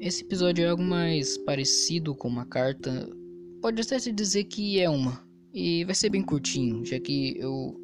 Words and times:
esse 0.00 0.22
episódio 0.22 0.64
é 0.64 0.68
algo 0.68 0.82
mais 0.82 1.38
parecido 1.38 2.14
com 2.14 2.28
uma 2.28 2.44
carta. 2.44 3.08
Pode 3.62 3.80
até 3.80 3.98
se 3.98 4.12
dizer 4.12 4.44
que 4.44 4.80
é 4.80 4.88
uma. 4.88 5.24
E 5.52 5.84
vai 5.84 5.94
ser 5.94 6.10
bem 6.10 6.22
curtinho, 6.22 6.84
já 6.84 6.98
que 6.98 7.36
eu. 7.38 7.80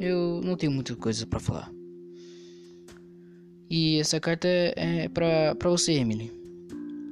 Eu 0.00 0.40
não 0.42 0.56
tenho 0.56 0.72
muitas 0.72 0.96
coisas 0.96 1.24
para 1.24 1.38
falar. 1.38 1.70
E 3.70 3.98
essa 3.98 4.18
carta 4.18 4.48
é, 4.48 5.08
pra, 5.08 5.54
pra 5.54 5.70
você, 5.70 5.92
Emily. 5.92 6.32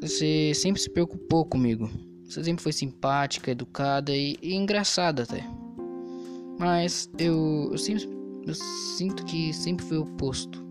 Você 0.01 0.53
sempre 0.55 0.81
se 0.81 0.91
preocupou 0.91 1.45
comigo. 1.45 1.89
Você 2.25 2.43
sempre 2.43 2.63
foi 2.63 2.73
simpática, 2.73 3.51
educada 3.51 4.15
e, 4.15 4.37
e 4.43 4.55
engraçada 4.55 5.23
até. 5.23 5.45
Mas 6.59 7.09
eu, 7.19 7.69
eu 7.71 7.79
sempre 7.79 8.09
eu 8.47 8.55
sinto 8.97 9.25
que 9.25 9.53
sempre 9.53 9.85
foi 9.85 9.99
o 9.99 10.03
oposto. 10.03 10.62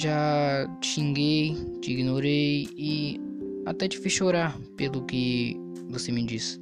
Já 0.00 0.66
te 0.80 0.86
xinguei, 0.94 1.54
te 1.82 1.92
ignorei 1.92 2.66
e 2.74 3.20
até 3.66 3.86
te 3.86 3.98
fiz 3.98 4.14
chorar 4.14 4.58
pelo 4.74 5.04
que 5.04 5.54
você 5.90 6.10
me 6.10 6.24
disse. 6.24 6.58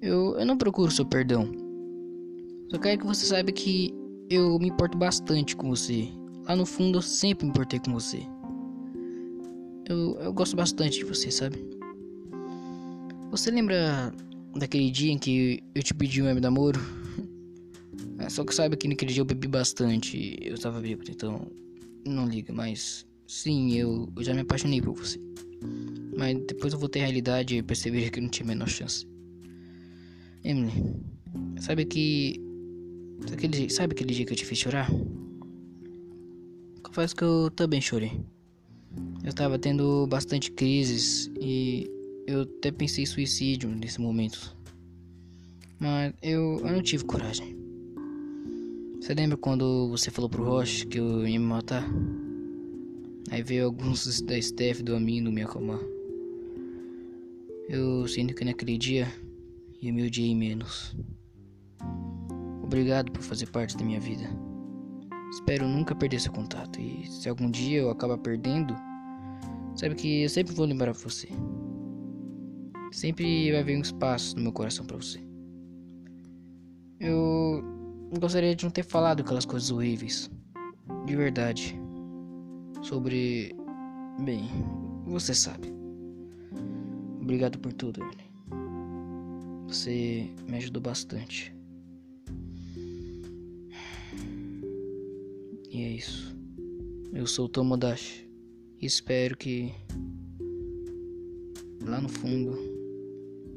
Eu, 0.00 0.34
eu 0.38 0.46
não 0.46 0.56
procuro 0.56 0.90
seu 0.90 1.04
perdão. 1.04 1.52
Só 2.70 2.78
quero 2.78 3.00
que 3.00 3.06
você 3.06 3.26
saiba 3.26 3.52
que 3.52 3.92
eu 4.30 4.58
me 4.58 4.68
importo 4.68 4.96
bastante 4.96 5.54
com 5.54 5.68
você. 5.68 6.08
Lá 6.48 6.56
no 6.56 6.64
fundo 6.64 6.96
eu 6.96 7.02
sempre 7.02 7.44
me 7.44 7.50
importei 7.50 7.78
com 7.78 7.92
você. 7.92 8.22
Eu, 9.86 10.16
eu 10.18 10.32
gosto 10.32 10.56
bastante 10.56 11.00
de 11.00 11.04
você, 11.04 11.30
sabe? 11.30 11.58
Você 13.32 13.50
lembra 13.50 14.14
daquele 14.56 14.90
dia 14.90 15.12
em 15.12 15.18
que 15.18 15.62
eu 15.74 15.82
te 15.82 15.92
pedi 15.92 16.22
um 16.22 16.24
web 16.24 16.40
namoro? 16.40 16.80
É, 18.16 18.28
só 18.30 18.44
que 18.44 18.54
saiba 18.54 18.76
que 18.76 18.86
naquele 18.86 19.12
dia 19.12 19.20
eu 19.20 19.26
bebi 19.26 19.48
bastante. 19.48 20.38
Eu 20.40 20.54
estava 20.54 20.80
bêbado, 20.80 21.10
então 21.10 21.50
não 22.04 22.28
liga, 22.28 22.52
mas 22.52 23.06
sim, 23.26 23.74
eu, 23.74 24.12
eu 24.16 24.22
já 24.22 24.34
me 24.34 24.40
apaixonei 24.40 24.80
por 24.80 24.94
você. 24.94 25.18
Mas 26.16 26.38
depois 26.46 26.72
eu 26.72 26.78
voltei 26.78 27.02
à 27.02 27.06
realidade 27.06 27.56
e 27.56 27.62
percebi 27.62 28.10
que 28.10 28.20
não 28.20 28.28
tinha 28.28 28.44
a 28.44 28.48
menor 28.48 28.68
chance. 28.68 29.06
Emily, 30.44 30.72
sabe 31.58 31.84
que. 31.84 32.40
Aquele, 33.32 33.70
sabe 33.70 33.94
aquele 33.94 34.12
dia 34.12 34.26
que 34.26 34.32
eu 34.32 34.36
te 34.36 34.44
fiz 34.44 34.58
chorar? 34.58 34.90
Confesso 36.82 37.16
que 37.16 37.24
eu 37.24 37.50
também 37.50 37.80
chorei. 37.80 38.12
Eu 39.22 39.30
estava 39.30 39.58
tendo 39.58 40.06
bastante 40.06 40.52
crises 40.52 41.30
e 41.40 41.90
eu 42.26 42.42
até 42.42 42.70
pensei 42.70 43.04
em 43.04 43.06
suicídio 43.06 43.70
nesse 43.70 44.00
momento. 44.00 44.54
Mas 45.80 46.12
eu, 46.22 46.58
eu 46.60 46.72
não 46.72 46.82
tive 46.82 47.04
coragem. 47.04 47.63
Você 49.04 49.12
lembra 49.12 49.36
quando 49.36 49.90
você 49.90 50.10
falou 50.10 50.30
pro 50.30 50.42
Roche 50.42 50.86
que 50.86 50.98
eu 50.98 51.28
ia 51.28 51.38
me 51.38 51.44
matar? 51.44 51.84
Aí 53.30 53.42
veio 53.42 53.66
alguns 53.66 54.18
da 54.24 54.40
Steph 54.40 54.80
do 54.80 54.96
Amino 54.96 55.30
me 55.30 55.42
acalmar. 55.42 55.78
Eu 57.68 58.08
sinto 58.08 58.34
que 58.34 58.46
naquele 58.46 58.78
dia 58.78 59.06
eu 59.82 59.92
me 59.92 60.06
odiei 60.06 60.34
menos. 60.34 60.96
Obrigado 62.62 63.12
por 63.12 63.20
fazer 63.20 63.50
parte 63.50 63.76
da 63.76 63.84
minha 63.84 64.00
vida. 64.00 64.24
Espero 65.32 65.68
nunca 65.68 65.94
perder 65.94 66.18
seu 66.18 66.32
contato. 66.32 66.80
E 66.80 67.06
se 67.06 67.28
algum 67.28 67.50
dia 67.50 67.80
eu 67.80 67.90
acabar 67.90 68.16
perdendo, 68.16 68.74
sabe 69.76 69.96
que 69.96 70.22
eu 70.22 70.30
sempre 70.30 70.54
vou 70.54 70.64
lembrar 70.64 70.92
você. 70.92 71.28
Sempre 72.90 73.50
vai 73.50 73.60
haver 73.60 73.76
um 73.76 73.82
espaço 73.82 74.34
no 74.36 74.44
meu 74.44 74.52
coração 74.52 74.86
para 74.86 74.96
você. 74.96 75.20
Eu 76.98 77.83
gostaria 78.18 78.54
de 78.54 78.64
não 78.64 78.70
ter 78.70 78.84
falado 78.84 79.20
aquelas 79.20 79.44
coisas 79.44 79.70
horríveis. 79.70 80.30
De 81.06 81.16
verdade. 81.16 81.78
Sobre. 82.82 83.54
Bem, 84.24 84.48
você 85.06 85.34
sabe. 85.34 85.72
Obrigado 87.20 87.58
por 87.58 87.72
tudo, 87.72 88.00
Ernie. 88.02 88.24
Você 89.66 90.30
me 90.46 90.56
ajudou 90.58 90.82
bastante. 90.82 91.54
E 95.70 95.82
é 95.82 95.88
isso. 95.88 96.36
Eu 97.12 97.26
sou 97.26 97.46
o 97.46 97.48
Tomodachi. 97.48 98.28
Espero 98.80 99.36
que 99.36 99.74
lá 101.82 102.00
no 102.00 102.08
fundo 102.08 102.56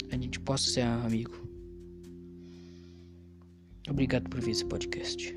a 0.09 0.15
gente 0.15 0.39
possa 0.39 0.69
ser 0.69 0.81
amigo. 0.81 1.46
Obrigado 3.89 4.29
por 4.29 4.41
ver 4.41 4.51
esse 4.51 4.65
podcast. 4.65 5.35